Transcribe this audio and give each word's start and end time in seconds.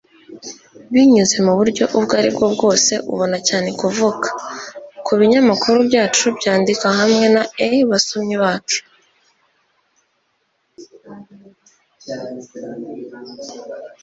binyuze 0.91 1.37
muburyo 1.45 1.85
ubwo 1.97 2.13
aribwo 2.19 2.45
bwose 2.55 2.93
ubona 3.11 3.37
cyane 3.47 3.69
kuvuka. 3.79 4.27
kubinyamakuru 5.05 5.77
byacu 5.89 6.25
byandika 6.37 6.87
hamwe 6.99 7.25
na 7.35 7.43
e-basomyi 7.67 8.35
bacu 8.43 8.79